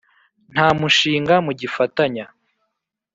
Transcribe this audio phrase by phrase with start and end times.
[0.53, 2.25] nta mushinga mugifatanya